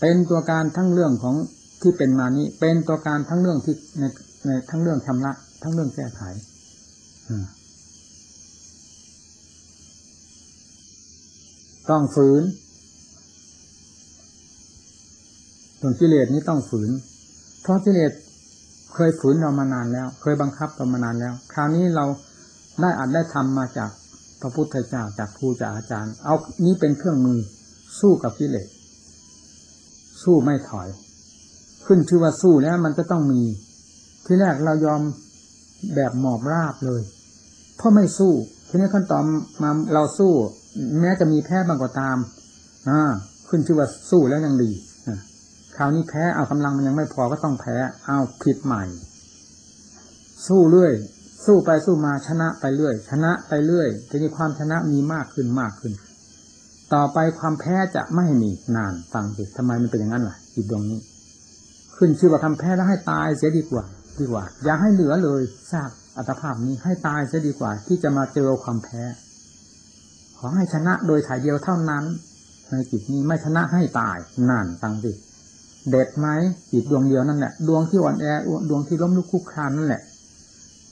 [0.00, 1.36] เป็นตัวการทั้งเรื่องของ
[1.82, 4.04] ที่เป็นมานี้ เป็นตัวการทั้งเรื่องที่ใน
[4.46, 6.22] ในทั้งเรื่องชำระทั้งเรื่องแก้ไข
[11.90, 12.42] ต้องฝืน
[15.80, 16.90] ส่วนกิเลสนี้ต้องฝืน
[17.62, 18.12] เพราะกิเลส
[18.94, 22.04] เคยฝืนเรามานานแล้ว เคยบังคับเรามานานแล้ว คราวนี้เรา
[22.80, 23.90] ได้อัดได้ทำมาจาก
[24.40, 26.34] พระพุทธเจ้าจากครูจากอาจารย์ เอา
[26.64, 27.38] นี้เป็นเครื่องมือ
[28.00, 28.68] สู้กับกิเลส
[30.22, 30.88] สู้ไม่ถอย
[31.86, 33.42] ขึ้นชื่อว่าสู้แล้วมันก็ต้องมี
[34.24, 35.00] ที่แรกเรายอม
[35.94, 37.02] แบบหมอบราบเลย
[37.76, 38.32] เพราะไม่สู้
[38.68, 39.24] ทีนี้ขั้นตอน
[39.62, 40.32] มาเราสู้
[41.00, 42.16] แม้จะมีแพ้บางก็ตาม
[42.88, 43.00] อ่า
[43.48, 44.70] ขึ้นชื่อว่าสู้แล้วยังดี
[45.76, 48.84] คราวนี้แพ้เอากำลังมันยังไม่พอก็ต้องแพ้เอาผิดใหม่
[50.46, 50.92] สู้เรื่อย
[51.46, 55.92] สู้ไปสู้มาชนะไปเรื่อย ชนะไปเรื่อยทีนี้ความชนะมีมากขึ้นมากขึ้น
[56.94, 61.00] ต่อไปความแพ้จะไม่มีนานฟังสิทำไมมันเป็นอย่างนั้นล่ะจิตดวงนี้
[61.96, 63.84] ขึ้นชื่อว่าทำแพ้แล้วให้ตายเสียดีกว่า
[64.20, 69.02] ดีกว่า อย่าให้เหลือเลยซากอัตภาพนี้ให้ตายเสียดีกว่า ที่จะมาเจอความแพ้
[70.38, 72.04] ขอให้ชนะโดยถ่ายเดียวเท่านั้น
[72.70, 74.18] ในจิตนี้ไม่ชนะให้ตาย
[74.50, 75.12] นั่นฟังสิ
[75.90, 76.26] เด็ดไหม
[76.72, 78.26] จิตดวงเดียวนั่นแหละดวงที่อ่อนแอ
[78.68, 80.02] ดวงที่ล้มลุกคลุกคลานนั่นแหละ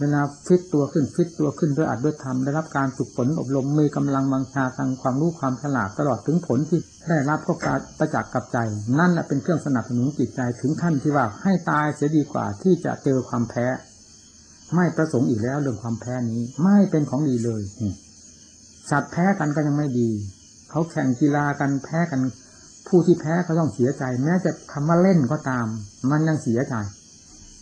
[0.01, 8.59] เวลาฟิตตัวขึ้นฟิตตัวขึ้นด้วยอรรถด้วยธรรมได้รับการฝึกฝนอบรมมีกำลังวังชาทางความรู้ความฉลาดตลอดถึงผลที่ได้รับก็การประจักษ์กับใจ
[8.99, 13.67] นั่นแหละเป็นเครื่องสนับสนุนจิตใจถึงขั้นที่ว่าให้ตายเสียดีกว่าที่จะเจอความแพ้
[14.75, 17.63] ไม่ประสงค์อีกแล้วเรื่องความแพ้นี้ไม่เป็นของดีเลย
[18.91, 20.11] สัตว์แพ้กันก็ยังไม่ดี
[20.71, 22.21] เขาแข่งกีฬากันแพ้กัน
[22.89, 25.67] ผู้ที่แพ้เขาต้องเสียใจ แม้จะคำว่าเล่นก็ตาม
[26.11, 26.75] มันยังเสียใจ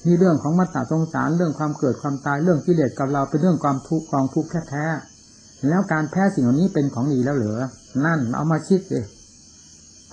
[0.06, 7.60] นี่เรื่องของมัตตาสงสารเรื่องความเกิดความตายเรื่องกิเลสกับเราเป็นเรื่องความทุกข์กองทุกข์แท้ๆแล้วการแพ้สิ่งเหล่านี้เป็นของดีแล้วเหรอ
[8.04, 9.04] นั่นเอามาคิดเลย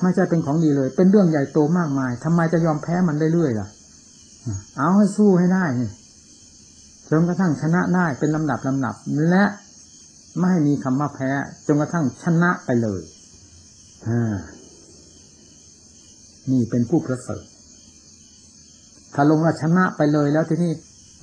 [0.01, 3.67] ไม่ใช่เป็นของดีเลย เป็นเรื่องใหญ่โตมากมายทำไมจะยอมแพ้มันเรื่อยๆล่ะ
[4.77, 5.65] เอาให้สู้ให้ได้
[7.09, 8.95] จนกระทั่งชนะได้เป็นลำดับลำดับ
[9.29, 9.43] และ
[10.41, 11.31] ไม่มีคำว่าแพ้
[11.67, 13.01] จนกระทั่งชนะไปเลย
[16.51, 17.43] นี่เป็นผู้ประเสริฐ
[19.13, 20.71] ถ้าลงว่าชนะไปเลยแล้วทีนี้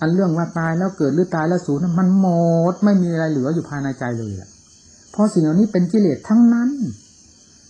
[0.00, 2.26] อันเรื่องว่าตายแล้วเกิดหรือตายแล้วสูญมันหม
[2.72, 4.48] ดไม่มีอะไรเหลืออยู่ภายในใจเลยอะ
[5.12, 6.70] เพราะสิ่งเหล่านี้เป็นกิเลสทั้งนั้น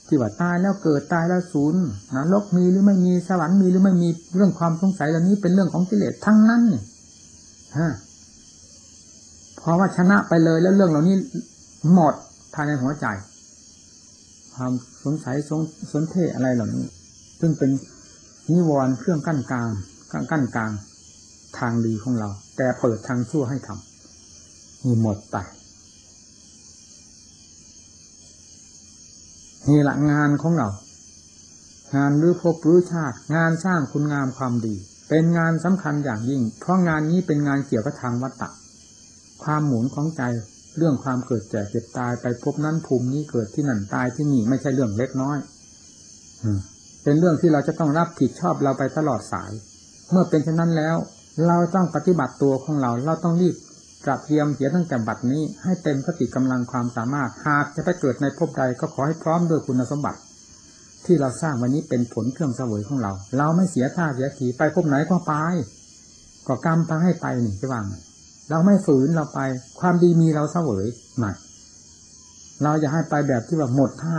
[0.07, 1.75] ที่ว่าตายแล้วเกิดตายแล้วสูญ
[2.15, 6.63] นรกมีหรือไม่มีสวรรค์มีหรือไม่มีเรื่องความสงสัยเหล่านี้เป็นเรื่องของกิเลสทั้งนั้น
[7.79, 7.93] ฮะ
[9.69, 11.17] พราะว่าชนะไปเลยแล้วเรื่องเหล่านี้
[11.93, 12.15] หมด
[12.55, 13.07] ภายในหัวใจ
[14.55, 14.73] ความ
[15.05, 15.61] สงสัยสง
[15.93, 16.85] สนเทอะไรเหล่านี้
[17.41, 17.71] ซึ่งเป็น
[18.53, 19.71] นิวรณ์เครื่องกั้นกลาง
[20.13, 20.73] กั้นกลาง
[21.59, 25.37] ทางดีของเรา แต่เปิดทางชั่วให้ทำมีหมดไป
[29.69, 30.69] นี่หละงานของเรา
[31.97, 34.75] งานหรือพบหรือชาติ งานสร้างคุณงามความดี
[35.09, 38.51] เป็นงานสำคัญอย่างยิ่ง เพราะงานนี้เป็นงานเกี่ยวกับทางวัตตะ
[39.43, 40.23] ความหมุนของใจ
[40.77, 45.39] เรื่องความเกิดแก่เจ็บตายไปพบนั้นภูมินี้เกิดที่นั่นตายที่นี่ไม่ใช่เรื่องเล็กน้อย
[47.03, 49.51] เป็นเรื่องที่เราจะต้องรับผิดชอบเราไปตลอดสาย
[50.11, 50.97] เมื่อเป็นเช่นนั้นแล้ว
[51.47, 53.55] เราต้องปฏิบัติตัวของเรา เราต้องรีบ
[54.07, 60.21] กระเทียมเสียตั้งแต่บัดนี้ ให้เต็มสติกำลังความสามารถ หากจะไปเกิดในภพใดก็ขอให้พร้อมด้วยคุณสมบัติ
[61.05, 65.33] ที่เราสร้างวันนี้เป็นผลเครื่องเสวยของเรา เราไม่เสียท่าเสียทีไปภพไหนก็ไป
[66.47, 67.85] ก็กรรมพาให้ไปนี่จะว่าง
[68.51, 69.41] เราไม่ฝืนเราไป
[69.81, 70.87] ความดีมีเราเสวย
[71.21, 71.31] หน่
[72.63, 74.19] เราจะให้ไปแบบที่ว่าหมดท่า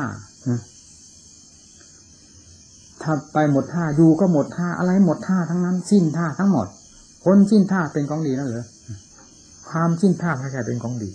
[3.08, 6.68] ถ้าไปหมดท่าอยู่ก็หมดท่าอะไรหมดท่าทั้งนั้น สิ้นท่าทั้งหมด
[7.26, 8.66] คนสิ้นท่าเป็นของดีนั่นเหรอ
[9.70, 11.10] ความสิ้นท่าแค่เป็นของดี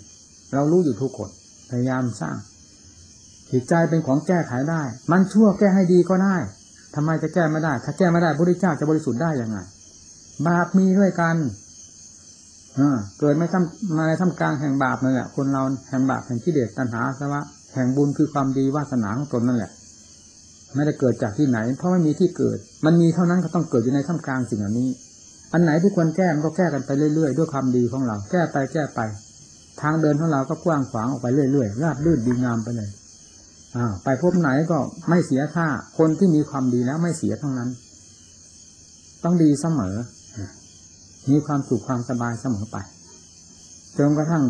[0.54, 1.30] เรารู้อยู่ทุกคน
[1.70, 2.36] พยายามสร้าง
[3.50, 6.36] จิตใจเป็นของแก้ไขได้ มันชั่วแก้ให้ดีก็ได้
[6.94, 9.58] ทำไมจะแก้ไม่ได้ ถ้าแก้ไม่ได้พระเจ้าจะบริสุทธิ์ได้ยังไง
[10.46, 11.36] บาปมีด้วยกัน
[13.18, 17.40] เกิดไม่ทำมาในท่ามกลางแห่งบาปนั่นแหละคนเราแห่งบาปแห่งกิเลสตัณหาสวะ
[17.74, 19.70] แห่งบุญคือความดีวาสนาของตนนั่นแหละ
[20.74, 24.88] ไม่ได้เกิดจากที่ไหน เพราะไม่มีที่เกิด มันมีเท่านั้นก็ต้องเกิดอยู่ในท่ามกลางสิ่งเหล่านี้
[25.52, 29.00] อันไหนที่ควรแก้มันก็แก้กันไปเรื่อยๆ ด้วยความดีของเรา แก้ไปแก้ไป
[29.80, 32.90] ทางเดินของเราก็กว้างขวางออกไปเรื่อยๆ ราบรื่นดีงามไปเลย
[33.76, 35.66] อ่าไปพบไหนก็ไม่เสียท่า
[35.98, 37.70] คนที่มีความดีแล้วไม่เสียทั้งนั้น
[39.24, 39.94] ต้องดีเสมอ
[41.30, 42.76] มีความสุขความสบายเสมอไป
[43.98, 44.44] จนกระทั่ง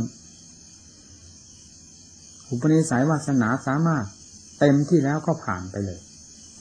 [2.49, 4.05] อุปนิสัยวาสนาสามารถ
[4.61, 5.99] เต็มที่แล้วก็ผ่านไปเลย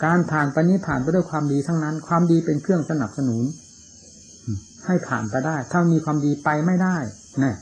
[0.03, 3.43] การผ่านไปนี้ผ่านไปด้วยความดีทั้งนั้น ความดีเป็นเครื่องสนับสนุน
[4.85, 6.97] ให้ผ่านไปได้ ถ้ามีความดีไปไม่ได้
[7.43, 7.55] นะ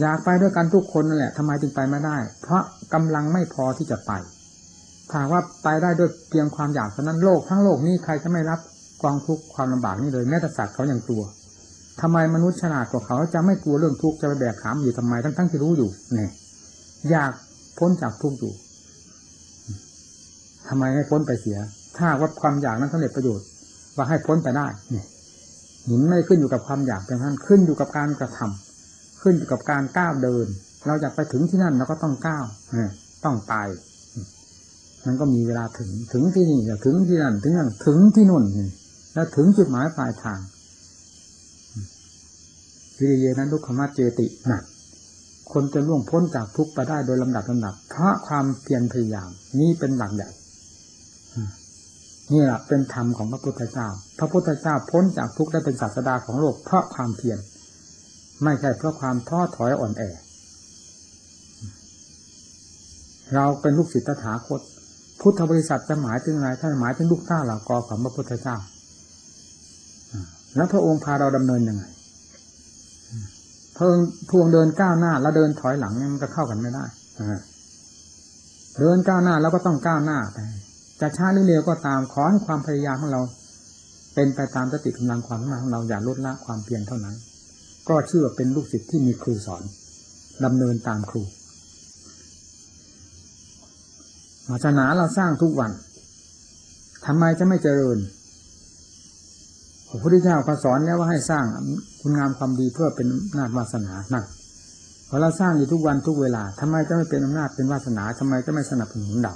[0.00, 2.62] อยากไปด้วยกันทุกคนนั่นแหละทำไมจึงไปไม่ได้ เพราะ
[2.94, 4.12] กำลังไม่พอที่จะไป
[5.10, 8.60] ถ้าว่าไปได้ด้วยเพียงความอยากเท่านั้นโลกทั้งโลกนี้ใครจะไม่รับ
[9.02, 11.22] กองทุกข์ความลำบากนี่เลยแม้แต่สัตว์เขาอยังกลัว
[12.00, 16.30] ทำไมมนุษย์ฉลาดกว่าเขาจะไม่กลัวเรื่องทุกข์จะไปแบกขามอยู่ทำไมทั้งทั้งที่รู้อยู่เนี่ย
[17.10, 17.32] อยาก
[17.78, 18.52] พ้นจากทุกข์อยู่
[20.68, 21.58] ทำไมให้พ้นไปเสีย
[21.96, 23.46] ถ้าว่าความอยากนั้นสำเร็จประโยชน์
[23.96, 25.06] ว่าให้พ้นไปได้เนี่ย
[25.84, 30.46] หนุนไม่ขึ้นอยู่กับความอยากเพียงนั้นขึ้นอยู่กับการกระทำขึ้นอยู่กับการก้าวเดิน
[30.86, 32.44] เราอยากไปถึงที่นั่นเราก็ต้องก้าว
[33.24, 33.54] ต้องไป
[35.06, 38.44] มันก็มีเวลาถึงถึงที่นี่ถึงที่นั่นถึงนั่นถึงที่นู่น
[39.14, 40.40] แล้วถึงจุดหมายปลายทาง
[42.98, 44.62] วิริยนั้นทุกขมาเจติหนัก
[45.52, 50.28] คนจะล่วงพ้นจากทุกข์ไปได้โดยลำดับลำดับเพราะความเพียรพยายาม นี่เป็นหลักใหญ่
[52.32, 53.88] นี่แหละเป็นธรรมของพระพุทธเจ้า
[54.18, 57.38] พระพุทธเจ้าพ้นจากทุกข์ได้เป็นศาสดาของโลกเพราะความเพียร
[58.44, 60.02] ไม่ใช่เพราะความท้อถอยอ่อนแอ
[63.34, 64.60] เราเป็นลูกศิษย์ตถาคต
[65.20, 68.56] พุทธบริษัทจะหมายถึงอะไรท่านหมายถึงลูกท่าเหล่ากอของพระพุทธเจ้า
[70.56, 71.84] แล้วพระองค์พาเราดำเนินยังไง
[73.74, 76.84] เพระองพวงเดินก้าวหน้า แล้วเดินถอยหลังมันก็เข้ากันไม่ได้
[78.80, 80.38] เดินก้าวหน้าแล้วก็ต้องก้าวหน้าไป
[81.00, 83.22] จะช้าหรือเร็วก็ตามขอให้ความพยายามของเรา
[84.14, 87.16] เป็นไปตามสติกำลังความมาของเราอย่าลดละความเพียรเท่านั้น
[87.88, 89.62] ก็เชื่อเป็นลูกศิษย์ที่มีครูสอน
[90.44, 91.22] ดำเนินตามครู
[94.48, 95.70] ศาสนาเราสร้างทุกวัน
[97.06, 97.98] ทำไมจะไม่เจริญ
[99.88, 101.44] พระพุทธเจ้าก็สอนแล้วว่าให้สร้าง
[102.00, 104.24] คุณงามความดีเพื่อเป็นอำนาจวาสนานั่น
[105.08, 109.34] พอเราสร้างอยู่ทุกวันทุกเวลาทำไมจะไม่เป็นอำนาจเป็นวาสนาทำไมจะไม่สนับสนุนเรา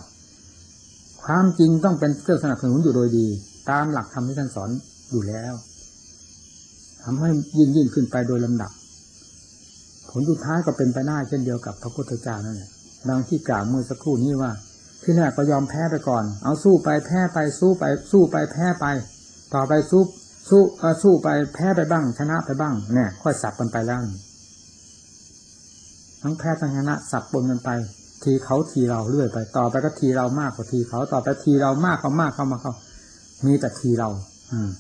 [1.24, 3.26] ความจริงต้องเป็นเครื่องสนับสนุนอยู่โดยดี
[3.70, 4.70] ตามหลักธรรมที่ท่านสอน
[5.10, 5.52] อยู่แล้ว
[7.04, 8.70] ทำให้ยิ่งยิ่งขึ้นไปโดยลำดับ
[10.10, 12.70] ผลสุดท้ายก็เป็นไปได้เช่นเดียวกับพระพุทธเจ้านั่นแหละ
[13.08, 14.52] ดังที่กล่าวเมื่อสักครู่นี้ว่า
[15.02, 18.86] ที่แรกก็ยอมแพ้ไปก่อน เอาสู้ไปแพ้ไปสู้ไป สู้ไปแพ้ไป
[19.54, 20.02] ต่อไปสู้
[20.48, 20.62] สู้
[21.02, 24.00] สู้ไปแพ้ไปบ้าง ชนะไปบ้างเนี่ยค่อยสับกันไปแล้ว
[26.22, 27.70] ทั้งแพ้ทั้งชนะสับปนกันไป
[28.24, 32.72] ทีเขาทีเราเรื่อยไป ต่อไปก็ทีเรามากกว่าทีเขาต่อไปทีเรามากเขามากเข้ามาเขา
[33.46, 34.08] มีแต่ทีเรา
[34.52, 34.70] อืม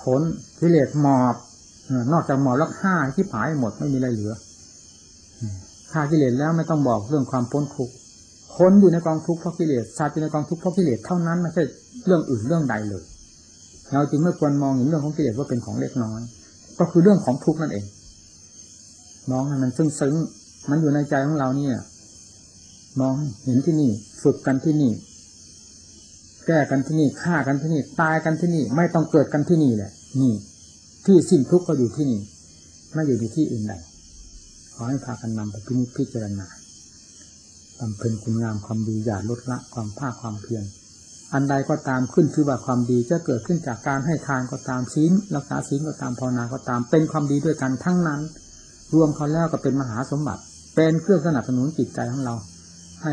[0.00, 0.20] ผล
[0.60, 1.34] กิเลสหมอบ
[2.12, 4.32] นอกจากหมอบแล้วฆ่าที่ผายหมดไม่มีอะไรเหลือ
[5.92, 7.94] ฆ่ากิเลสแล้วไม่ต้องบอกเรื่องความพ้นคุกข์
[8.58, 11.62] คนอยู่ในกองทุกข์เพราะกิเลสสัตว์อยู่ในกองทุกข์เพราะกิเลสเท่านั้นไม่ใช่
[12.06, 13.02] เรื่องอื่นเรื่องใดเลย
[13.92, 16.20] เราจึงไม่ควรมองเห็นเรื่องของกิเลสว่าเป็นของเล็กน้อย
[16.78, 17.84] ก็คือเรื่องของทุกข์นั่นเอง
[19.30, 20.14] มองให้มันซึ้งซึ้ง
[20.70, 21.76] มันอยู่ในใจของเราเนี่ย
[23.00, 23.90] มองเห็นที่นี่
[24.22, 24.92] ฝึกกันที่นี่
[26.46, 30.34] แก้กันที่นี่ฆ่ากันที่นี่ ตายกันที่นี่ ไม่ต้องเกิดกันที่นี่แหละ นี่
[31.06, 32.20] ที่สิ้นทุกข์ก็อยู่ที่นี่
[32.92, 33.74] ไม่อยู่ที่อื่นใด
[34.74, 35.56] ขอให้พากันนำไป
[35.96, 36.46] พิจารณา
[37.78, 40.64] บำเพ็ญคุณงามความดีอย่าลดละความภาคความเพียร
[41.34, 48.20] อันใดก็ตามขึ้นคือว่าความดีจะเกิดขึ้นจากการให้ทานก็ตามศีลรักษาศีลก็ตามภาวนาก็ตาม เป็นความดีด้วยกันทั้งนั้น
[48.94, 50.42] รวมเขาแล้วก็เป็นมหาสมบัติ
[50.74, 52.34] เป็นเครื่องสนับสนุนจิตใจของเรา
[53.02, 53.12] ให้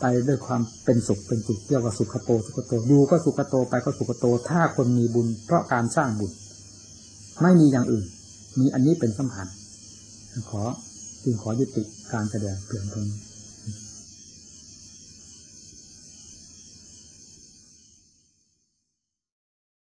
[0.00, 6.32] ไปด้วยความเป็นสุขเป็นสุขเรียกว่าสุขโตสุขโตดูก็สุขโตไปก็สุขโต ถ้าคนมีบุญ เพราะการสร้างบุญ
[7.42, 8.06] ไม่มีอย่างอื่น
[8.58, 9.46] มีอันนี้เป็นสำคัญ
[10.50, 10.62] ขอ
[11.24, 13.18] จึงขอยุติการแสดงเพียงเท่านี้